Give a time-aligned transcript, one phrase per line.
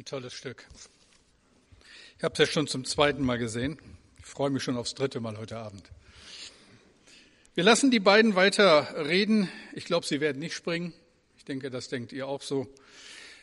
[0.00, 0.64] Ein tolles Stück.
[2.16, 3.78] Ich habe es ja schon zum zweiten Mal gesehen.
[4.18, 5.90] Ich freue mich schon aufs dritte Mal heute Abend.
[7.54, 9.50] Wir lassen die beiden weiter reden.
[9.74, 10.94] Ich glaube, sie werden nicht springen.
[11.36, 12.66] Ich denke, das denkt ihr auch so.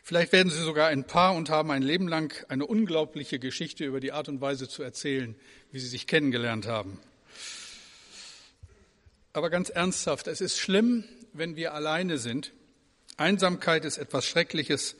[0.01, 3.99] Vielleicht werden sie sogar ein Paar und haben ein Leben lang eine unglaubliche Geschichte über
[3.99, 5.35] die Art und Weise zu erzählen,
[5.71, 6.99] wie sie sich kennengelernt haben.
[9.31, 11.03] Aber ganz ernsthaft, es ist schlimm,
[11.33, 12.51] wenn wir alleine sind.
[13.15, 14.95] Einsamkeit ist etwas Schreckliches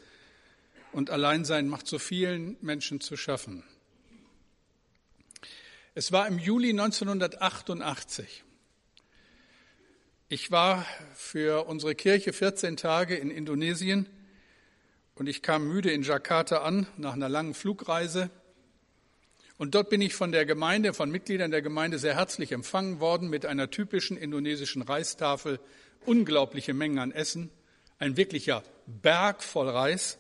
[0.97, 3.63] und Alleinsein macht so vielen Menschen zu schaffen.
[5.93, 8.43] Es war im Juli 1988.
[10.27, 14.09] Ich war für unsere Kirche 14 Tage in Indonesien
[15.13, 18.31] und ich kam müde in Jakarta an nach einer langen Flugreise.
[19.59, 23.29] Und dort bin ich von der Gemeinde, von Mitgliedern der Gemeinde sehr herzlich empfangen worden
[23.29, 25.59] mit einer typischen indonesischen Reistafel,
[26.07, 27.51] unglaubliche Mengen an Essen,
[27.99, 30.17] ein wirklicher Berg voll Reis.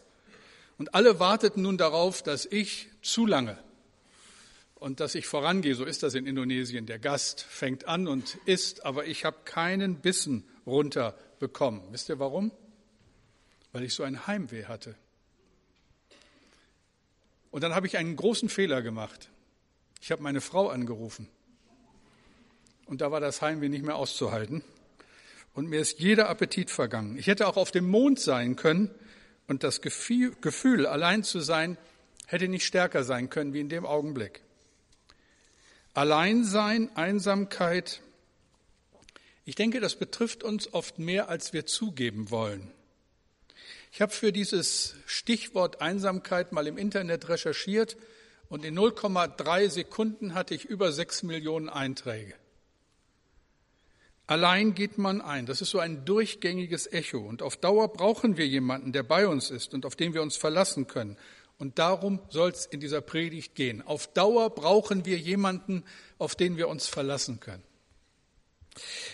[0.77, 3.57] Und alle warteten nun darauf, dass ich zu lange
[4.75, 5.75] und dass ich vorangehe.
[5.75, 6.85] So ist das in Indonesien.
[6.85, 11.81] Der Gast fängt an und isst, aber ich habe keinen Bissen runterbekommen.
[11.91, 12.51] Wisst ihr warum?
[13.77, 14.95] weil ich so ein Heimweh hatte.
[17.51, 19.29] Und dann habe ich einen großen Fehler gemacht.
[20.01, 21.27] Ich habe meine Frau angerufen.
[22.87, 24.63] Und da war das Heimweh nicht mehr auszuhalten.
[25.53, 27.19] Und mir ist jeder Appetit vergangen.
[27.19, 28.89] Ich hätte auch auf dem Mond sein können
[29.47, 31.77] und das Gefühl, allein zu sein,
[32.25, 34.41] hätte nicht stärker sein können wie in dem Augenblick.
[35.93, 38.01] Alleinsein, Einsamkeit,
[39.45, 42.71] ich denke, das betrifft uns oft mehr, als wir zugeben wollen.
[43.93, 47.97] Ich habe für dieses Stichwort Einsamkeit mal im Internet recherchiert
[48.49, 52.35] und in 0,3 Sekunden hatte ich über sechs Millionen Einträge.
[54.27, 55.45] Allein geht man ein.
[55.45, 57.19] Das ist so ein durchgängiges Echo.
[57.19, 60.35] Und auf Dauer brauchen wir jemanden, der bei uns ist und auf den wir uns
[60.35, 61.17] verlassen können.
[61.57, 63.81] Und darum soll es in dieser Predigt gehen.
[63.81, 65.85] Auf Dauer brauchen wir jemanden,
[66.17, 67.63] auf den wir uns verlassen können.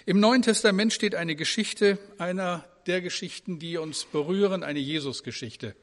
[0.05, 5.75] Im Neuen Testament steht eine Geschichte einer der Geschichten, die uns berühren, eine Jesusgeschichte.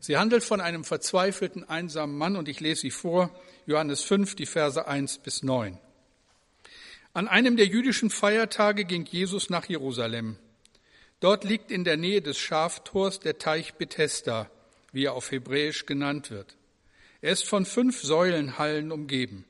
[0.00, 3.30] Sie handelt von einem verzweifelten, einsamen Mann und ich lese sie vor,
[3.66, 5.78] Johannes 5, die Verse 1 bis 9.
[7.14, 10.38] An einem der jüdischen Feiertage ging Jesus nach Jerusalem.
[11.20, 14.50] Dort liegt in der Nähe des Schaftors der Teich Bethesda,
[14.92, 16.56] wie er auf Hebräisch genannt wird.
[17.20, 19.44] Er ist von fünf Säulenhallen umgeben.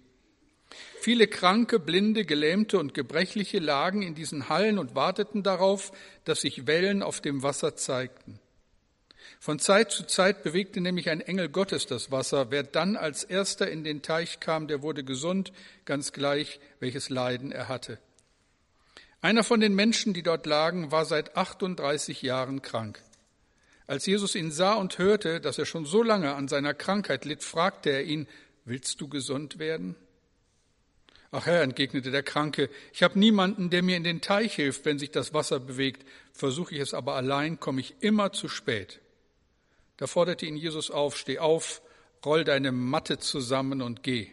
[1.00, 5.92] Viele Kranke, Blinde, Gelähmte und Gebrechliche lagen in diesen Hallen und warteten darauf,
[6.24, 8.40] dass sich Wellen auf dem Wasser zeigten.
[9.40, 12.50] Von Zeit zu Zeit bewegte nämlich ein Engel Gottes das Wasser.
[12.50, 15.52] Wer dann als erster in den Teich kam, der wurde gesund,
[15.84, 17.98] ganz gleich, welches Leiden er hatte.
[19.20, 23.00] Einer von den Menschen, die dort lagen, war seit 38 Jahren krank.
[23.86, 27.42] Als Jesus ihn sah und hörte, dass er schon so lange an seiner Krankheit litt,
[27.42, 28.26] fragte er ihn,
[28.64, 29.96] Willst du gesund werden?
[31.34, 34.98] Ach Herr, entgegnete der Kranke, ich habe niemanden, der mir in den Teich hilft, wenn
[34.98, 36.06] sich das Wasser bewegt.
[36.32, 39.00] Versuche ich es aber allein, komme ich immer zu spät.
[40.02, 41.80] Da forderte ihn Jesus auf, steh auf,
[42.24, 44.32] roll deine Matte zusammen und geh.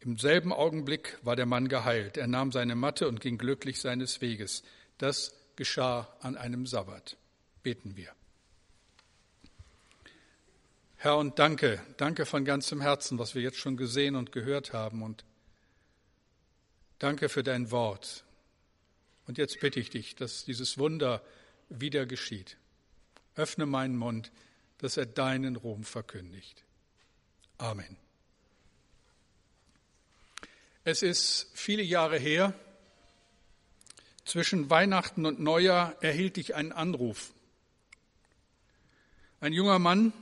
[0.00, 2.18] Im selben Augenblick war der Mann geheilt.
[2.18, 4.62] Er nahm seine Matte und ging glücklich seines Weges.
[4.98, 7.16] Das geschah an einem Sabbat.
[7.62, 8.10] Beten wir.
[10.96, 15.02] Herr, und danke, danke von ganzem Herzen, was wir jetzt schon gesehen und gehört haben.
[15.02, 15.24] Und
[16.98, 18.22] Danke für dein Wort.
[19.26, 21.22] Und jetzt bitte ich dich, dass dieses Wunder
[21.70, 22.58] wieder geschieht.
[23.34, 24.30] Öffne meinen Mund,
[24.78, 26.64] dass er deinen Ruhm verkündigt.
[27.58, 27.96] Amen.
[30.84, 32.54] Es ist viele Jahre her.
[34.24, 37.32] Zwischen Weihnachten und Neujahr erhielt ich einen Anruf.
[39.40, 40.12] Ein junger Mann,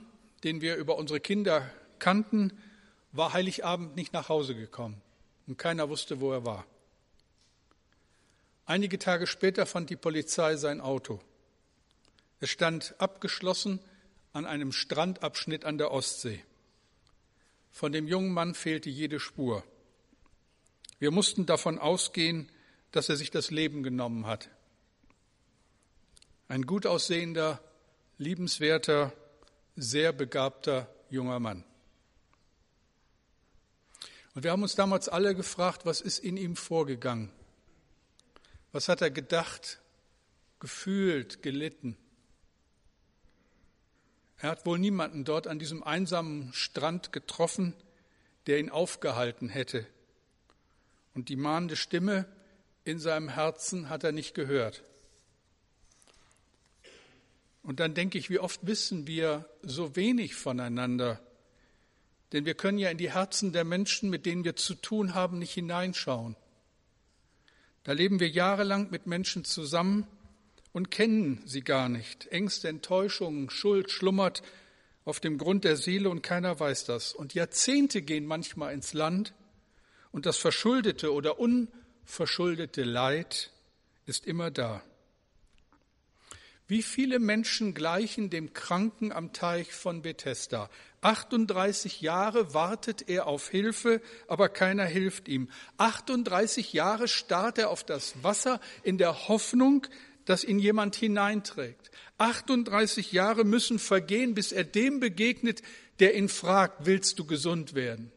[0.43, 2.51] den wir über unsere Kinder kannten,
[3.11, 5.01] war Heiligabend nicht nach Hause gekommen
[5.47, 6.65] und keiner wusste, wo er war.
[8.65, 11.19] Einige Tage später fand die Polizei sein Auto.
[12.41, 13.79] Es stand abgeschlossen
[14.33, 16.43] an einem Strandabschnitt an der Ostsee.
[17.71, 19.63] Von dem jungen Mann fehlte jede Spur.
[20.97, 22.51] Wir mussten davon ausgehen,
[22.91, 24.49] dass er sich das Leben genommen hat.
[26.47, 27.63] Ein gut aussehender,
[28.17, 29.13] liebenswerter,
[29.75, 31.63] sehr begabter junger Mann.
[34.33, 37.31] Und wir haben uns damals alle gefragt, was ist in ihm vorgegangen?
[38.71, 39.79] Was hat er gedacht,
[40.59, 41.97] gefühlt, gelitten?
[44.41, 47.75] Er hat wohl niemanden dort an diesem einsamen Strand getroffen,
[48.47, 49.85] der ihn aufgehalten hätte.
[51.13, 52.25] Und die mahnende Stimme
[52.83, 54.83] in seinem Herzen hat er nicht gehört.
[57.61, 61.21] Und dann denke ich, wie oft wissen wir so wenig voneinander.
[62.33, 65.37] Denn wir können ja in die Herzen der Menschen, mit denen wir zu tun haben,
[65.37, 66.35] nicht hineinschauen.
[67.83, 70.07] Da leben wir jahrelang mit Menschen zusammen
[70.73, 72.27] und kennen sie gar nicht.
[72.27, 74.41] Ängste, Enttäuschungen, Schuld schlummert
[75.03, 77.13] auf dem Grund der Seele und keiner weiß das.
[77.13, 79.33] Und Jahrzehnte gehen manchmal ins Land
[80.11, 83.51] und das verschuldete oder unverschuldete Leid
[84.05, 84.83] ist immer da.
[86.67, 90.69] Wie viele Menschen gleichen dem Kranken am Teich von Bethesda?
[91.01, 95.49] 38 Jahre wartet er auf Hilfe, aber keiner hilft ihm.
[95.75, 99.85] 38 Jahre starrt er auf das Wasser in der Hoffnung,
[100.31, 101.91] dass ihn jemand hineinträgt.
[102.17, 105.61] 38 Jahre müssen vergehen, bis er dem begegnet,
[105.99, 108.13] der ihn fragt, willst du gesund werden?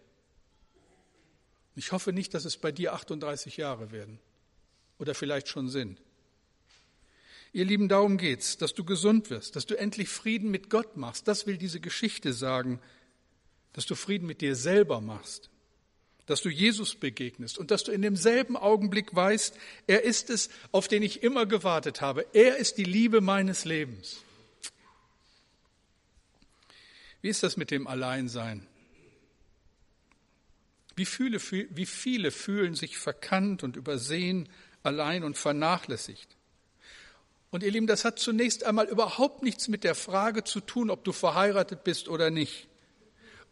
[1.74, 4.20] Ich hoffe nicht, dass es bei dir 38 Jahre werden
[4.98, 6.00] oder vielleicht schon sind.
[7.52, 11.26] Ihr Lieben, darum geht's, dass du gesund wirst, dass du endlich Frieden mit Gott machst.
[11.26, 12.80] Das will diese Geschichte sagen,
[13.72, 15.50] dass du Frieden mit dir selber machst,
[16.26, 19.56] dass du Jesus begegnest und dass du in demselben Augenblick weißt,
[19.86, 22.26] er ist es, auf den ich immer gewartet habe.
[22.32, 24.22] Er ist die Liebe meines Lebens.
[27.20, 28.66] Wie ist das mit dem Alleinsein?
[30.96, 34.48] Wie viele, wie viele fühlen sich verkannt und übersehen,
[34.82, 36.28] allein und vernachlässigt?
[37.50, 41.04] Und ihr Lieben, das hat zunächst einmal überhaupt nichts mit der Frage zu tun, ob
[41.04, 42.68] du verheiratet bist oder nicht.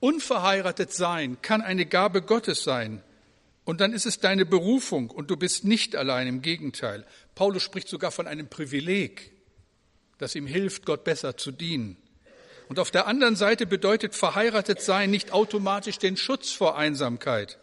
[0.02, 3.04] Unverheiratet sein kann eine Gabe Gottes sein.
[3.62, 7.06] Und dann ist es deine Berufung und du bist nicht allein, im Gegenteil.
[7.36, 9.30] Paulus spricht sogar von einem Privileg,
[10.18, 11.96] das ihm hilft, Gott besser zu dienen.
[12.68, 17.58] Und auf der anderen Seite bedeutet verheiratet sein nicht automatisch den Schutz vor Einsamkeit.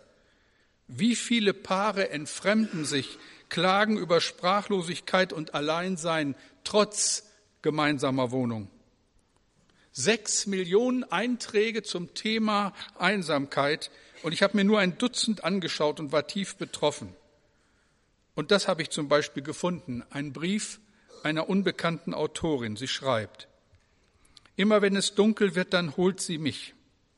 [0.87, 3.17] Wie viele Paare entfremden sich
[3.49, 7.25] klagen über Sprachlosigkeit und Alleinsein trotz
[7.61, 8.69] gemeinsamer Wohnung.
[9.99, 13.91] Sechs Millionen Einträge zum Thema Einsamkeit
[14.23, 17.13] und ich habe mir nur ein Dutzend angeschaut und war tief betroffen.
[18.33, 20.79] Und das habe ich zum Beispiel gefunden, ein Brief
[21.23, 22.77] einer unbekannten Autorin.
[22.77, 23.49] Sie schreibt,
[24.55, 26.75] Immer wenn es dunkel wird, dann holt sie mich.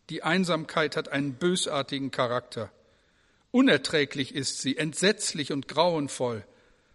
[0.10, 2.72] Die Einsamkeit hat einen bösartigen Charakter.
[3.52, 6.44] Unerträglich ist sie, entsetzlich und grauenvoll,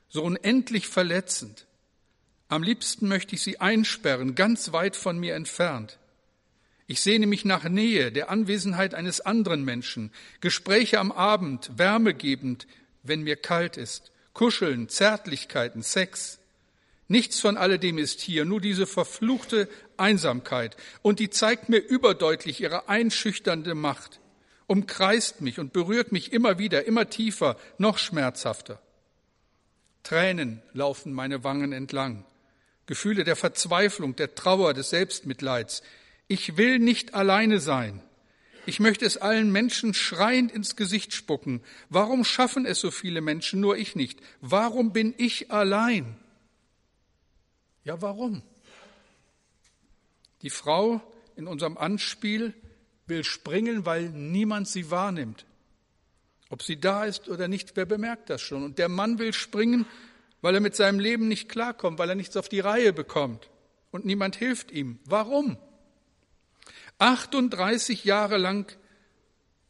[0.09, 1.66] so unendlich verletzend.
[2.49, 5.99] Am liebsten möchte ich sie einsperren, ganz weit von mir entfernt.
[6.87, 12.67] Ich sehne mich nach Nähe, der Anwesenheit eines anderen Menschen, Gespräche am Abend, wärmegebend,
[13.03, 16.39] wenn mir kalt ist, Kuscheln, Zärtlichkeiten, Sex.
[17.09, 22.89] Nichts von alledem ist hier, nur diese verfluchte Einsamkeit, und die zeigt mir überdeutlich ihre
[22.89, 24.21] einschüchternde Macht
[24.67, 28.81] umkreist mich und berührt mich immer wieder, immer tiefer, noch schmerzhafter.
[30.03, 32.25] Tränen laufen meine Wangen entlang,
[32.87, 35.83] Gefühle der Verzweiflung, der Trauer, des Selbstmitleids.
[36.29, 38.03] Ich will nicht alleine sein.
[38.65, 41.63] Ich möchte es allen Menschen schreiend ins Gesicht spucken.
[41.89, 44.21] Warum schaffen es so viele Menschen, nur ich nicht?
[44.41, 46.17] Warum bin ich allein?
[47.85, 48.43] Ja, warum?
[50.43, 51.01] Die Frau
[51.37, 52.55] in unserem Anspiel
[53.07, 55.47] will springen, weil niemand sie wahrnimmt.
[56.49, 58.65] Ob sie da ist oder nicht, wer bemerkt das schon?
[58.65, 59.87] Und der Mann will springen,
[60.41, 63.51] weil er mit seinem Leben nicht klarkommt, weil er nichts auf die Reihe bekommt.
[63.91, 64.99] Und niemand hilft ihm.
[65.05, 65.59] Warum?
[66.99, 68.71] 38 Jahre lang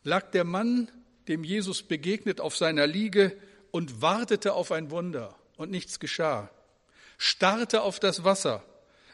[0.03, 0.91] lag der Mann,
[1.29, 3.37] dem Jesus begegnet, auf seiner Liege
[3.71, 5.37] und wartete auf ein Wunder.
[5.57, 6.51] Und nichts geschah.
[7.19, 8.63] Starrte auf das Wasser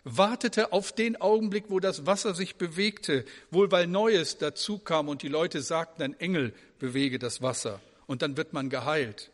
[0.05, 5.23] wartete auf den Augenblick, wo das Wasser sich bewegte, wohl weil Neues dazu kam und
[5.23, 9.31] die Leute sagten, ein Engel bewege das Wasser und dann wird man geheilt.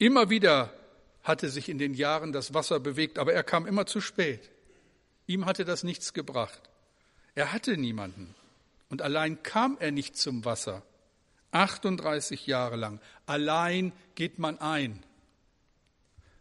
[0.00, 0.72] Immer wieder
[1.22, 4.50] hatte sich in den Jahren das Wasser bewegt, aber er kam immer zu spät.
[5.26, 6.62] Ihm hatte das nichts gebracht.
[7.34, 8.34] Er hatte niemanden.
[8.88, 10.82] Und allein kam er nicht zum Wasser.
[11.50, 12.98] 38 Jahre lang.
[13.26, 15.04] Allein geht man ein.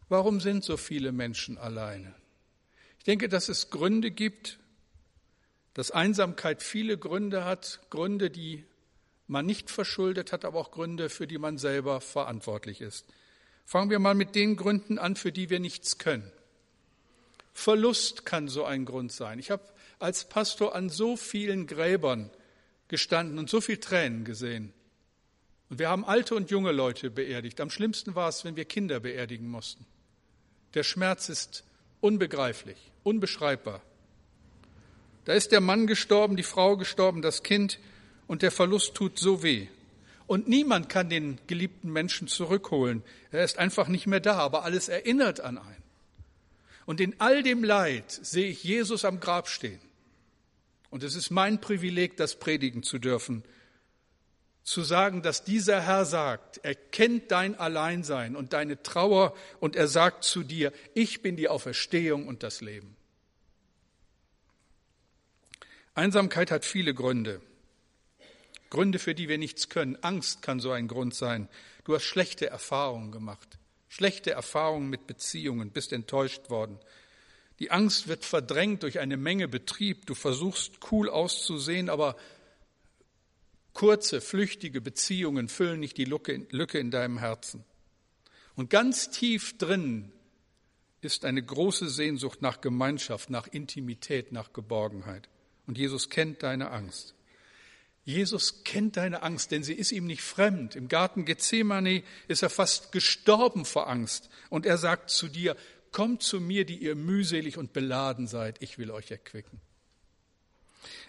[0.07, 2.15] Warum sind so viele Menschen alleine?
[2.97, 4.57] Ich denke, dass es Gründe gibt,
[5.73, 8.63] dass Einsamkeit viele Gründe hat, Gründe, die
[9.27, 13.05] man nicht verschuldet hat, aber auch Gründe, für die man selber verantwortlich ist.
[13.69, 16.31] Fangen wir mal mit den Gründen an, für die wir nichts können.
[17.53, 19.37] Verlust kann so ein Grund sein.
[19.37, 19.61] Ich habe
[19.99, 22.31] als Pastor an so vielen Gräbern
[22.87, 24.73] gestanden und so viel Tränen gesehen.
[25.69, 27.61] Und wir haben alte und junge Leute beerdigt.
[27.61, 29.85] Am schlimmsten war es, wenn wir Kinder beerdigen mussten.
[30.73, 31.63] Der Schmerz ist
[32.01, 33.83] unbegreiflich unbeschreibbar.
[35.25, 37.77] Da ist der Mann gestorben, die Frau gestorben, das Kind
[38.25, 39.67] und der Verlust tut so weh.
[40.29, 43.01] Und niemand kann den geliebten Menschen zurückholen.
[43.31, 45.83] Er ist einfach nicht mehr da, aber alles erinnert an einen.
[46.85, 49.81] Und in all dem Leid sehe ich Jesus am Grab stehen.
[50.91, 53.43] Und es ist mein Privileg, das predigen zu dürfen,
[54.61, 59.87] zu sagen, dass dieser Herr sagt, er kennt dein Alleinsein und deine Trauer und er
[59.87, 62.95] sagt zu dir, ich bin die Auferstehung und das Leben.
[65.95, 67.41] Einsamkeit hat viele Gründe.
[68.69, 69.97] Gründe, für die wir nichts können.
[70.01, 71.49] Angst kann so ein Grund sein.
[71.83, 73.57] Du hast schlechte Erfahrungen gemacht,
[73.87, 76.79] schlechte Erfahrungen mit Beziehungen, bist enttäuscht worden.
[77.59, 80.05] Die Angst wird verdrängt durch eine Menge Betrieb.
[80.05, 82.15] Du versuchst cool auszusehen, aber
[83.73, 87.65] kurze, flüchtige Beziehungen füllen nicht die Lücke in deinem Herzen.
[88.55, 90.11] Und ganz tief drin
[91.01, 95.29] ist eine große Sehnsucht nach Gemeinschaft, nach Intimität, nach Geborgenheit.
[95.65, 97.13] Und Jesus kennt deine Angst.
[98.09, 100.75] Jesus kennt deine Angst, denn sie ist ihm nicht fremd.
[100.75, 104.31] Im Garten Gethsemane ist er fast gestorben vor Angst.
[104.49, 105.55] Und er sagt zu dir,
[105.91, 109.61] kommt zu mir, die ihr mühselig und beladen seid, ich will euch erquicken.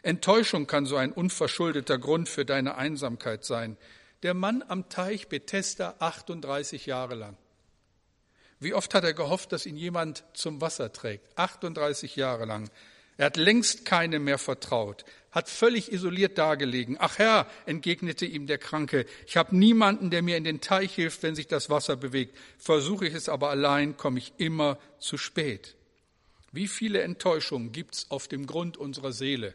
[0.03, 3.79] Enttäuschung kann so ein unverschuldeter Grund für deine Einsamkeit sein.
[4.23, 7.39] Der Mann am Teich Bethesda 38 Jahre lang.
[8.59, 11.39] Wie oft hat er gehofft, dass ihn jemand zum Wasser trägt?
[11.39, 12.69] 38 Jahre lang.
[13.21, 16.97] Er hat längst keinem mehr vertraut, hat völlig isoliert dagelegen.
[16.99, 21.23] Ach Herr, entgegnete ihm der Kranke, ich habe niemanden, der mir in den Teich hilft,
[21.23, 22.35] wenn sich das Wasser bewegt.
[22.57, 25.77] Versuche ich es aber allein, komme ich immer zu spät.
[26.51, 29.53] Wie viele Enttäuschungen gibt's auf dem Grund unserer Seele?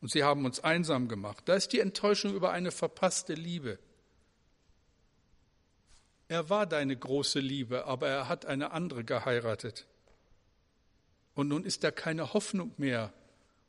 [0.00, 1.44] Und sie haben uns einsam gemacht.
[1.44, 3.78] Da ist die Enttäuschung über eine verpasste Liebe.
[6.26, 9.86] Er war deine große Liebe, aber er hat eine andere geheiratet.
[11.34, 13.12] Und nun ist da keine Hoffnung mehr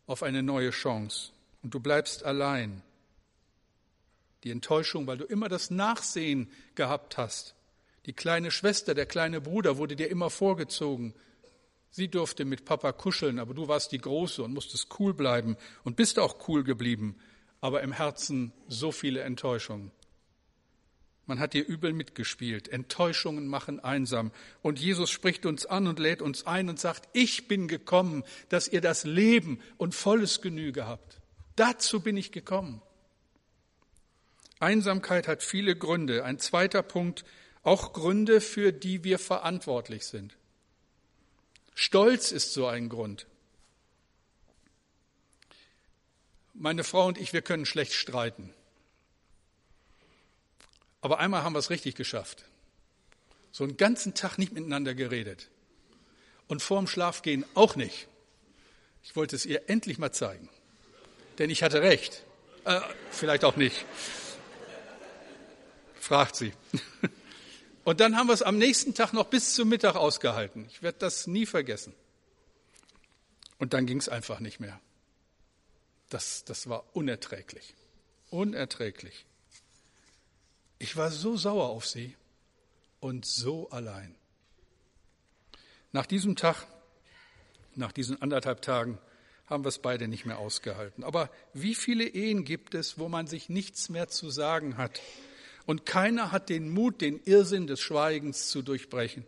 [0.05, 1.31] auf eine neue Chance.
[1.61, 2.81] Und du bleibst allein.
[4.43, 7.55] Die Enttäuschung, weil du immer das Nachsehen gehabt hast.
[8.05, 11.13] Die kleine Schwester, der kleine Bruder wurde dir immer vorgezogen.
[11.89, 15.95] Sie durfte mit Papa kuscheln, aber du warst die Große und musstest cool bleiben und
[15.95, 17.15] bist auch cool geblieben.
[17.61, 19.91] Aber im Herzen so viele Enttäuschungen.
[21.25, 22.67] Man hat dir übel mitgespielt.
[22.67, 24.31] Enttäuschungen machen einsam.
[24.61, 28.67] Und Jesus spricht uns an und lädt uns ein und sagt, ich bin gekommen, dass
[28.67, 31.21] ihr das Leben und volles Genüge habt.
[31.55, 32.81] Dazu bin ich gekommen.
[34.59, 36.25] Einsamkeit hat viele Gründe.
[36.25, 37.23] Ein zweiter Punkt,
[37.63, 40.35] auch Gründe, für die wir verantwortlich sind.
[41.75, 43.27] Stolz ist so ein Grund.
[46.53, 48.53] Meine Frau und ich, wir können schlecht streiten.
[51.03, 52.45] Aber einmal haben wir es richtig geschafft.
[53.51, 55.49] So einen ganzen Tag nicht miteinander geredet.
[56.47, 58.07] Und vorm Schlafgehen auch nicht.
[59.03, 60.47] Ich wollte es ihr endlich mal zeigen.
[61.39, 62.23] Denn ich hatte recht.
[62.63, 62.79] Äh,
[63.11, 63.85] vielleicht auch nicht.
[65.99, 66.53] Fragt sie.
[67.83, 70.67] Und dann haben wir es am nächsten Tag noch bis zum Mittag ausgehalten.
[70.71, 71.93] Ich werde das nie vergessen.
[73.57, 74.79] Und dann ging es einfach nicht mehr.
[76.09, 77.73] Das, das war unerträglich.
[78.29, 79.25] Unerträglich.
[80.83, 82.13] Ich war so sauer auf sie
[82.99, 84.13] und so allein.
[85.93, 86.67] Nach diesem Tag,
[87.73, 88.99] nach diesen anderthalb Tagen,
[89.45, 91.05] haben wir es beide nicht mehr ausgehalten.
[91.05, 94.99] Aber wie viele Ehen gibt es, wo man sich nichts mehr zu sagen hat
[95.65, 99.25] und keiner hat den Mut, den Irrsinn des Schweigens zu durchbrechen?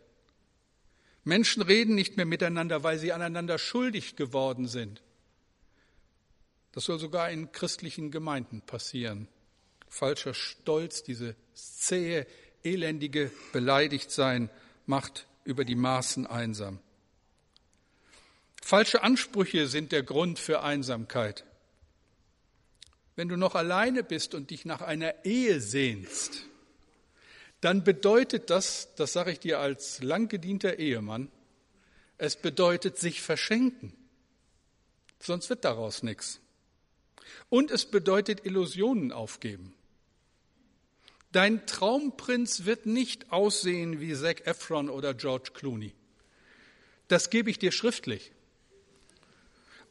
[1.23, 5.01] Menschen reden nicht mehr miteinander, weil sie aneinander schuldig geworden sind.
[6.73, 9.29] Das soll sogar in christlichen Gemeinden passieren
[9.95, 12.27] falscher Stolz, diese zähe,
[12.63, 14.49] elendige Beleidigtsein
[14.85, 16.79] macht über die Maßen einsam.
[18.61, 21.45] Falsche Ansprüche sind der Grund für Einsamkeit.
[23.15, 26.43] Wenn du noch alleine bist und dich nach einer Ehe sehnst,
[27.61, 31.31] dann bedeutet das, das sage ich dir als langgedienter Ehemann,
[32.17, 33.93] es bedeutet sich verschenken.
[35.19, 36.41] Sonst wird daraus nichts.
[37.49, 39.74] Und es bedeutet Illusionen aufgeben.
[41.35, 45.91] Dein Traumprinz wird nicht aussehen wie Zac Efron oder George Clooney.
[47.09, 48.31] Das gebe ich dir schriftlich.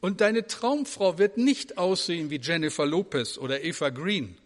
[0.01, 4.39] Und deine Traumfrau wird nicht aussehen wie Jennifer Lopez oder Eva Green.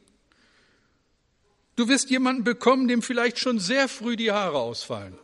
[1.78, 5.18] Du wirst jemanden bekommen, dem vielleicht schon sehr früh die Haare ausfallen,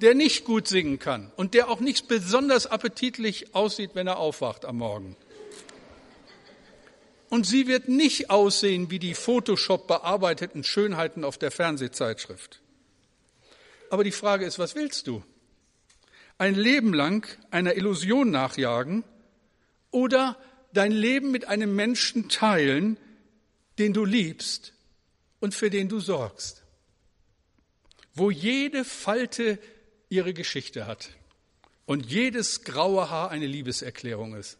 [0.00, 4.64] der nicht gut singen kann und der auch nicht besonders appetitlich aussieht, wenn er aufwacht
[4.64, 5.16] am Morgen.
[7.28, 12.60] Und sie wird nicht aussehen wie die Photoshop bearbeiteten Schönheiten auf der Fernsehzeitschrift.
[13.90, 15.22] Aber die Frage ist, was willst du?
[16.38, 19.04] Ein Leben lang einer Illusion nachjagen
[19.90, 20.36] oder
[20.72, 22.98] dein Leben mit einem Menschen teilen,
[23.78, 24.72] den du liebst
[25.40, 26.62] und für den du sorgst?
[28.14, 29.58] Wo jede Falte
[30.08, 31.10] ihre Geschichte hat
[31.86, 34.58] und jedes graue Haar eine Liebeserklärung ist.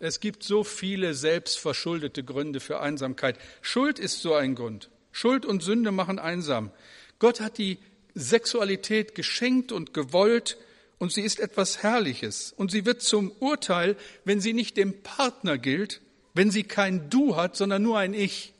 [0.00, 3.38] Es gibt so viele selbstverschuldete Gründe für Einsamkeit.
[3.62, 4.90] Schuld ist so ein Grund.
[5.10, 6.70] Schuld und Sünde machen einsam.
[7.18, 7.78] Gott hat die
[8.14, 10.56] Sexualität geschenkt und gewollt
[10.98, 12.52] und sie ist etwas Herrliches.
[12.56, 16.00] Und sie wird zum Urteil, wenn sie nicht dem Partner gilt,
[16.34, 18.52] wenn sie kein Du hat, sondern nur ein Ich.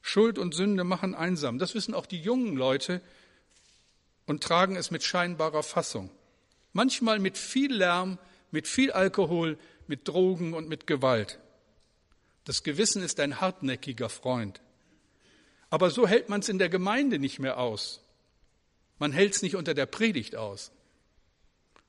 [0.00, 1.58] Schuld und Sünde machen einsam.
[1.58, 3.02] Das wissen auch die jungen Leute
[4.26, 6.10] und tragen es mit scheinbarer Fassung.
[6.72, 8.18] Manchmal mit viel Lärm,
[8.50, 11.38] mit viel Alkohol, mit Drogen und mit Gewalt.
[12.44, 14.60] Das Gewissen ist ein hartnäckiger Freund.
[15.70, 18.02] Aber so hält man es in der Gemeinde nicht mehr aus.
[18.98, 20.72] Man hält es nicht unter der Predigt aus.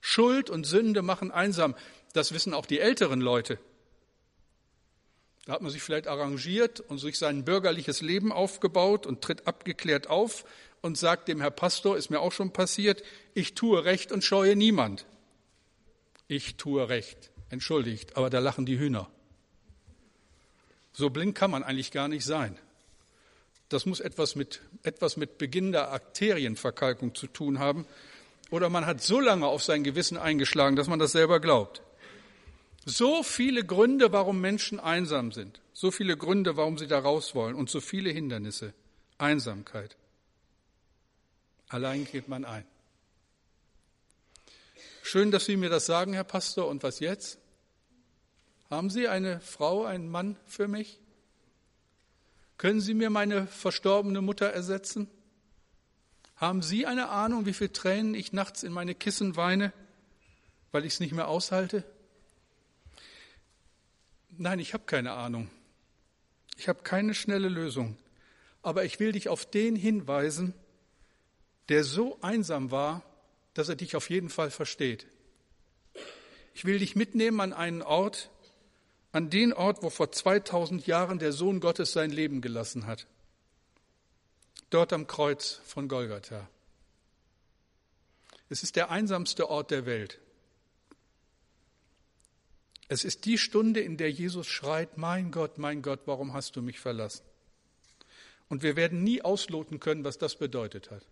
[0.02, 1.76] Schuld und Sünde machen einsam.
[2.14, 3.60] Das wissen auch die älteren Leute.
[5.46, 10.08] Da hat man sich vielleicht arrangiert und sich sein bürgerliches Leben aufgebaut und tritt abgeklärt
[10.08, 10.46] auf
[10.82, 14.56] und sagt dem Herr Pastor, ist mir auch schon passiert, ich tue Recht und scheue
[14.56, 15.06] niemand.
[16.30, 17.32] Ich tue Recht.
[17.50, 19.10] Entschuldigt, aber da lachen die Hühner.
[20.94, 22.56] So blind kann man eigentlich gar nicht sein.
[23.68, 27.88] Das muss etwas mit, etwas mit Beginn der Arterienverkalkung zu tun haben.
[28.52, 31.82] Oder man hat so lange auf sein Gewissen eingeschlagen, dass man das selber glaubt.
[32.86, 35.60] So viele Gründe, warum Menschen einsam sind.
[35.74, 37.56] So viele Gründe, warum sie da raus wollen.
[37.56, 38.74] Und so viele Hindernisse.
[39.18, 39.98] Einsamkeit.
[41.70, 42.66] Allein geht man ein.
[45.12, 46.68] Schön, dass Sie mir das sagen, Herr Pastor.
[46.68, 47.40] Und was jetzt?
[48.70, 51.00] Haben Sie eine Frau, einen Mann für mich?
[52.60, 55.10] Können Sie mir meine verstorbene Mutter ersetzen?
[56.36, 59.74] Haben Sie eine Ahnung, wie viele Tränen ich nachts in meine Kissen weine,
[60.72, 61.84] weil ich es nicht mehr aushalte?
[64.38, 65.50] Nein, ich habe keine Ahnung.
[66.56, 67.98] Ich habe keine schnelle Lösung.
[68.62, 70.54] Aber ich will dich auf den hinweisen,
[71.68, 73.09] der so einsam war,
[73.54, 75.08] dass er dich auf jeden Fall versteht.
[76.54, 78.30] Ich will dich mitnehmen an einen Ort,
[79.12, 83.08] an den Ort, wo vor 2000 Jahren der Sohn Gottes sein Leben gelassen hat.
[84.70, 86.48] Dort am Kreuz von Golgatha.
[88.50, 90.20] Es ist der einsamste Ort der Welt.
[92.88, 96.62] Es ist die Stunde, in der Jesus schreit, mein Gott, mein Gott, warum hast du
[96.62, 97.24] mich verlassen?
[98.48, 101.06] Und wir werden nie ausloten können, was das bedeutet hat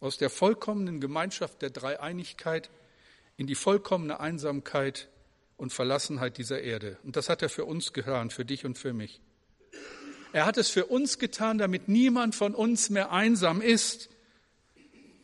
[0.00, 2.70] aus der vollkommenen Gemeinschaft der Dreieinigkeit
[3.36, 5.08] in die vollkommene Einsamkeit
[5.56, 6.98] und Verlassenheit dieser Erde.
[7.04, 9.20] Und das hat er für uns getan, für dich und für mich.
[10.32, 14.08] Er hat es für uns getan, damit niemand von uns mehr einsam ist.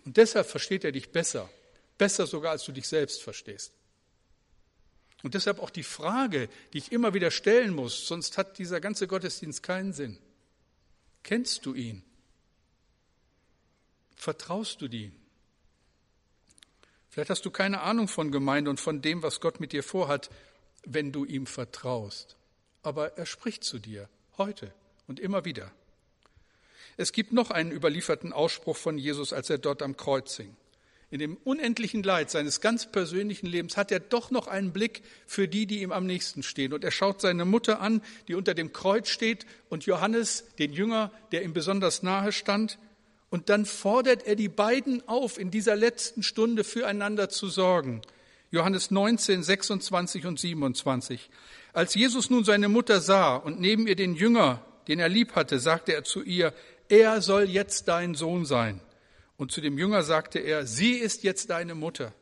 [0.04, 1.48] Und deshalb versteht er dich besser,
[1.96, 3.72] besser sogar als du dich selbst verstehst.
[5.22, 9.06] Und deshalb auch die Frage, die ich immer wieder stellen muss, sonst hat dieser ganze
[9.08, 10.18] Gottesdienst keinen Sinn.
[11.22, 12.02] Kennst du ihn?
[14.16, 15.12] Vertraust du die?
[17.10, 20.28] Vielleicht hast du keine Ahnung von Gemeinde und von dem, was Gott mit dir vorhat,
[20.84, 22.36] wenn du ihm vertraust.
[22.82, 24.72] Aber er spricht zu dir heute
[25.06, 25.72] und immer wieder.
[26.96, 30.56] Es gibt noch einen überlieferten Ausspruch von Jesus, als er dort am Kreuz hing.
[31.08, 35.46] In dem unendlichen Leid seines ganz persönlichen Lebens hat er doch noch einen Blick für
[35.46, 36.72] die, die ihm am nächsten stehen.
[36.72, 41.12] Und er schaut seine Mutter an, die unter dem Kreuz steht, und Johannes, den Jünger,
[41.30, 42.78] der ihm besonders nahe stand.
[43.30, 48.02] Und dann fordert er die beiden auf, in dieser letzten Stunde füreinander zu sorgen.
[48.50, 51.28] Johannes 19, 26 und 27.
[51.72, 55.58] Als Jesus nun seine Mutter sah und neben ihr den Jünger, den er lieb hatte,
[55.58, 56.54] sagte er zu ihr,
[56.88, 58.80] er soll jetzt dein Sohn sein.
[59.36, 62.14] Und zu dem Jünger sagte er, sie ist jetzt deine Mutter.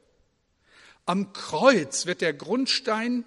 [1.07, 3.25] Am Kreuz wird der Grundstein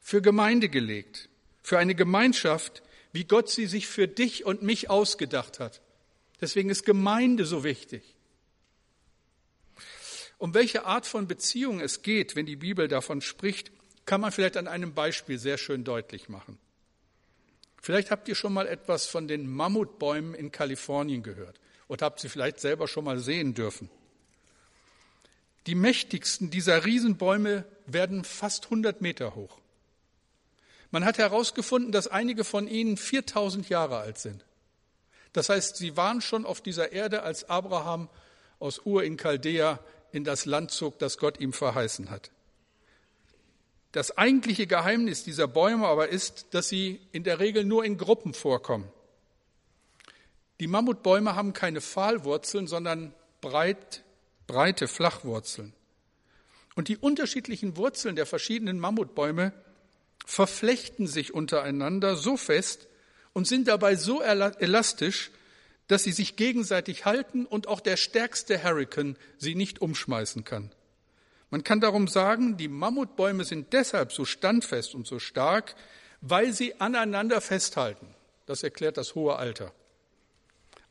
[0.00, 1.28] für Gemeinde gelegt,
[1.62, 5.81] für eine Gemeinschaft, wie Gott sie sich für dich und mich ausgedacht hat.
[6.42, 8.02] Deswegen ist Gemeinde so wichtig.
[10.38, 13.70] Um welche Art von Beziehung es geht, wenn die Bibel davon spricht,
[14.06, 16.58] kann man vielleicht an einem Beispiel sehr schön deutlich machen.
[17.80, 22.28] Vielleicht habt ihr schon mal etwas von den Mammutbäumen in Kalifornien gehört oder habt sie
[22.28, 23.88] vielleicht selber schon mal sehen dürfen.
[25.68, 29.60] Die mächtigsten dieser Riesenbäume werden fast 100 Meter hoch.
[30.90, 34.44] Man hat herausgefunden, dass einige von ihnen 4000 Jahre alt sind.
[35.32, 38.08] Das heißt, sie waren schon auf dieser Erde, als Abraham
[38.58, 39.80] aus Ur in Chaldea
[40.12, 42.30] in das Land zog, das Gott ihm verheißen hat.
[43.92, 48.34] Das eigentliche Geheimnis dieser Bäume aber ist, dass sie in der Regel nur in Gruppen
[48.34, 48.90] vorkommen.
[50.60, 54.02] Die Mammutbäume haben keine Pfahlwurzeln, sondern breit,
[54.46, 55.74] breite Flachwurzeln.
[56.74, 59.52] Und die unterschiedlichen Wurzeln der verschiedenen Mammutbäume
[60.24, 62.88] verflechten sich untereinander so fest,
[63.32, 65.30] und sind dabei so elastisch,
[65.88, 70.70] dass sie sich gegenseitig halten und auch der stärkste Hurrikan sie nicht umschmeißen kann.
[71.50, 75.74] Man kann darum sagen, die Mammutbäume sind deshalb so standfest und so stark,
[76.22, 78.06] weil sie aneinander festhalten.
[78.46, 79.72] Das erklärt das hohe Alter.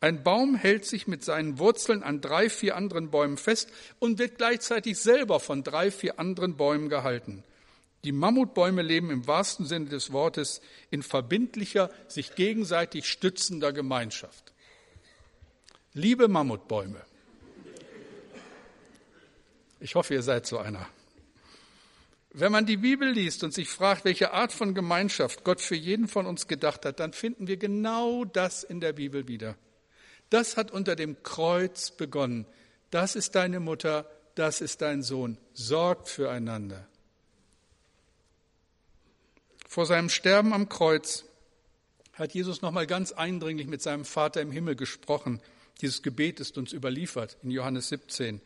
[0.01, 4.37] Ein Baum hält sich mit seinen Wurzeln an drei, vier anderen Bäumen fest und wird
[4.37, 7.43] gleichzeitig selber von drei, vier anderen Bäumen gehalten.
[8.03, 14.53] Die Mammutbäume leben im wahrsten Sinne des Wortes in verbindlicher, sich gegenseitig stützender Gemeinschaft.
[15.93, 17.01] Liebe Mammutbäume,
[19.79, 20.87] ich hoffe, ihr seid so einer.
[22.33, 26.07] Wenn man die Bibel liest und sich fragt, welche Art von Gemeinschaft Gott für jeden
[26.07, 29.57] von uns gedacht hat, dann finden wir genau das in der Bibel wieder.
[30.29, 32.45] Das hat unter dem Kreuz begonnen.
[32.89, 35.37] Das ist deine Mutter, das ist dein Sohn.
[35.53, 36.87] Sorgt füreinander.
[39.71, 41.23] Vor seinem Sterben am Kreuz
[42.15, 45.39] hat Jesus nochmal ganz eindringlich mit seinem Vater im Himmel gesprochen.
[45.79, 48.41] Dieses Gebet ist uns überliefert in Johannes 17.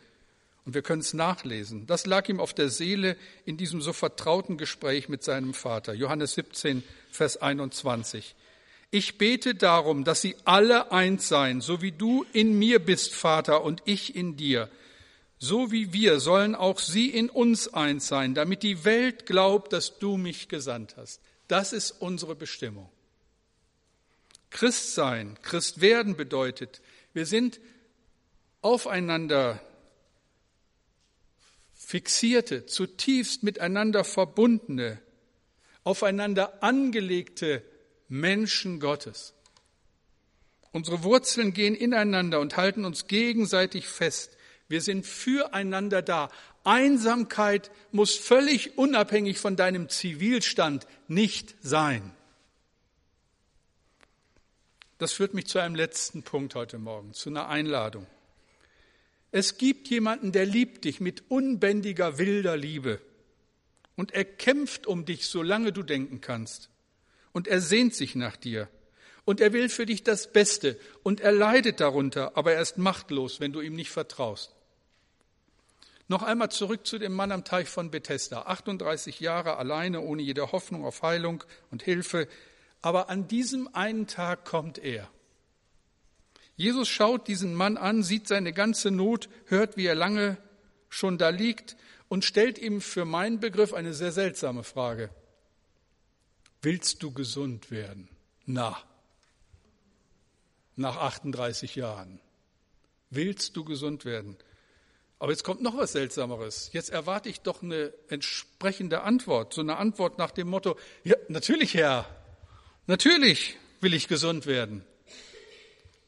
[0.66, 1.88] Und wir können es nachlesen.
[1.88, 5.96] Das lag ihm auf der Seele in diesem so vertrauten Gespräch mit seinem Vater.
[5.96, 8.36] Johannes 17, Vers 21.
[8.92, 13.64] Ich bete darum, dass sie alle eins seien, so wie du in mir bist, Vater,
[13.64, 14.70] und ich in dir.
[15.48, 20.00] So wie wir sollen auch sie in uns eins sein, damit die Welt glaubt, dass
[20.00, 21.22] du mich gesandt hast.
[21.48, 22.90] Das ist unsere Bestimmung.
[24.50, 26.82] Christ sein, Christ werden bedeutet,
[27.14, 27.60] wir sind
[28.64, 29.62] aufeinander
[31.76, 35.00] fixierte, zutiefst miteinander verbundene,
[35.84, 37.62] aufeinander angelegte
[38.08, 39.36] Menschen Gottes.
[40.72, 44.35] Unsere Wurzeln gehen ineinander und halten uns gegenseitig fest.
[44.68, 46.30] Wir sind füreinander da.
[46.64, 52.12] Einsamkeit muss völlig unabhängig von deinem Zivilstand nicht sein.
[54.98, 58.08] Das führt mich zu einem letzten Punkt heute Morgen, zu einer Einladung.
[59.32, 63.02] Es gibt jemanden, der liebt dich mit unbändiger, wilder Liebe.
[63.98, 66.70] Und er kämpft um dich, solange du denken kannst
[67.36, 68.70] und er sehnt sich nach dir.
[69.26, 73.42] Und er will für dich das Beste und er leidet darunter, aber er ist machtlos,
[73.42, 74.55] wenn du ihm nicht vertraust.
[76.08, 78.44] Noch einmal zurück zu dem Mann am Teich von Bethesda.
[78.44, 82.28] 38 Jahre alleine, ohne jede Hoffnung auf Heilung und Hilfe.
[82.82, 85.10] Aber an diesem einen Tag kommt er.
[86.56, 90.38] Jesus schaut diesen Mann an, sieht seine ganze Not, hört, wie er lange
[90.90, 91.76] schon da liegt
[92.08, 95.10] und stellt ihm für meinen Begriff eine sehr seltsame Frage.
[96.62, 98.10] Willst du gesund werden?
[98.46, 98.78] Na,
[100.76, 102.20] nach 38 Jahren.
[103.10, 104.38] Willst du gesund werden?
[105.20, 106.70] Aber jetzt kommt noch was Seltsameres.
[106.74, 111.74] Jetzt erwarte ich doch eine entsprechende Antwort, so eine Antwort nach dem Motto, ja, natürlich,
[111.74, 112.06] Herr,
[112.88, 114.86] natürlich will ich gesund werden.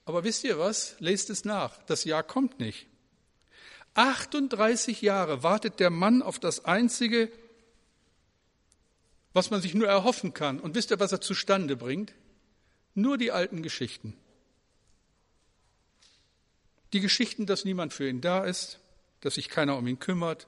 [0.06, 0.96] Aber wisst ihr was?
[1.00, 1.82] Lest es nach.
[1.84, 2.88] Das Jahr kommt nicht.
[3.93, 7.32] 38 Jahre wartet der Mann auf das einzige
[9.38, 10.60] was man sich nur erhoffen kann.
[10.60, 12.13] Und wisst ihr, was er zustande bringt?
[12.96, 14.17] Nur die alten Geschichten.
[16.91, 18.80] Die Geschichten, dass niemand für ihn da ist,
[19.22, 20.48] dass sich keiner um ihn kümmert,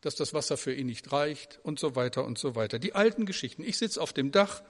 [0.00, 2.78] dass das Wasser für ihn nicht reicht und so weiter und so weiter.
[2.78, 3.64] Die alten Geschichten.
[3.64, 4.62] Ich sitze auf dem Dach,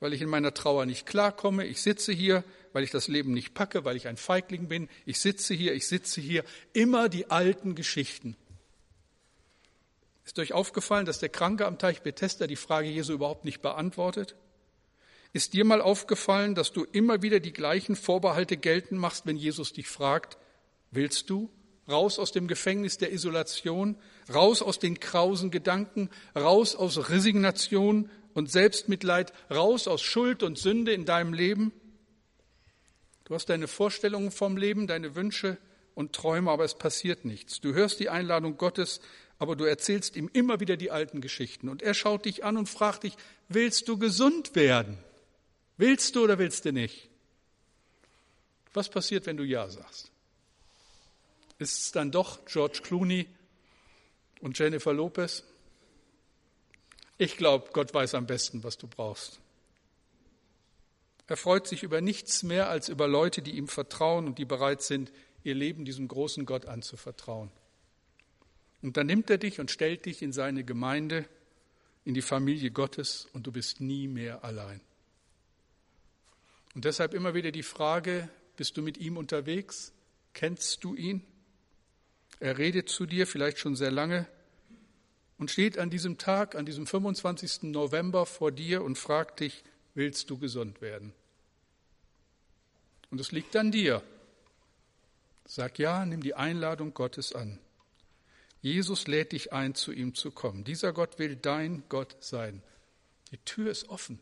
[0.00, 1.66] weil ich in meiner Trauer nicht klarkomme.
[1.66, 4.88] Ich sitze hier, weil ich das Leben nicht packe, weil ich ein Feigling bin.
[5.06, 6.42] Ich sitze hier, ich sitze hier.
[6.72, 8.36] Immer die alten Geschichten.
[10.24, 14.34] Ist euch aufgefallen, dass der Kranke am Teich Bethesda die Frage Jesu überhaupt nicht beantwortet?
[15.32, 19.72] Ist dir mal aufgefallen, dass du immer wieder die gleichen Vorbehalte geltend machst, wenn Jesus
[19.72, 20.38] dich fragt,
[20.90, 21.50] willst du?
[21.90, 23.96] Raus aus dem Gefängnis der Isolation,
[24.32, 30.92] raus aus den krausen Gedanken, raus aus Resignation und Selbstmitleid, raus aus Schuld und Sünde
[30.92, 31.72] in deinem Leben?
[33.24, 35.58] Du hast deine Vorstellungen vom Leben, deine Wünsche
[35.94, 37.60] und Träume, aber es passiert nichts.
[37.60, 39.00] Du hörst die Einladung Gottes,
[39.38, 41.68] aber du erzählst ihm immer wieder die alten Geschichten.
[41.68, 43.14] Und er schaut dich an und fragt dich,
[43.48, 44.98] willst du gesund werden?
[45.76, 47.08] Willst du oder willst du nicht?
[48.74, 50.10] Was passiert, wenn du Ja sagst?
[51.60, 53.28] Ist es dann doch George Clooney
[54.40, 55.44] und Jennifer Lopez?
[57.18, 59.40] Ich glaube, Gott weiß am besten, was du brauchst.
[61.26, 64.80] Er freut sich über nichts mehr als über Leute, die ihm vertrauen und die bereit
[64.80, 65.12] sind,
[65.44, 67.50] ihr Leben diesem großen Gott anzuvertrauen.
[68.80, 71.28] Und dann nimmt er dich und stellt dich in seine Gemeinde,
[72.06, 74.80] in die Familie Gottes und du bist nie mehr allein.
[76.74, 79.92] Und deshalb immer wieder die Frage, bist du mit ihm unterwegs?
[80.32, 81.22] Kennst du ihn?
[82.40, 84.26] Er redet zu dir vielleicht schon sehr lange
[85.38, 87.64] und steht an diesem Tag, an diesem 25.
[87.64, 89.62] November vor dir und fragt dich,
[89.94, 91.12] willst du gesund werden?
[93.10, 94.02] Und es liegt an dir.
[95.44, 97.58] Sag ja, nimm die Einladung Gottes an.
[98.62, 100.64] Jesus lädt dich ein, zu ihm zu kommen.
[100.64, 102.62] Dieser Gott will dein Gott sein.
[103.30, 104.18] Die Tür ist offen.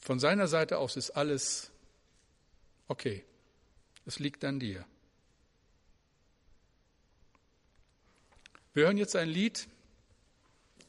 [0.00, 1.70] Von seiner Seite aus ist alles
[2.86, 3.24] okay.
[4.04, 4.86] Es liegt an dir.
[8.76, 9.68] Wir hören jetzt ein Lied,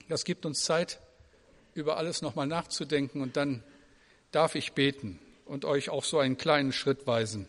[0.10, 1.00] das gibt uns Zeit,
[1.73, 3.63] über alles nochmal nachzudenken und dann
[4.32, 7.47] darf ich beten und euch auch so einen kleinen Schritt weisen,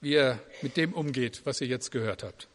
[0.00, 2.46] wie ihr mit dem umgeht, was ihr jetzt gehört habt.